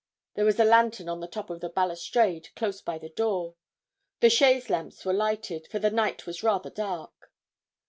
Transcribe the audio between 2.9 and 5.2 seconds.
the door. The chaise lamps were